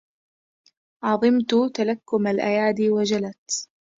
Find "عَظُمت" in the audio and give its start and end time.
1.03-1.55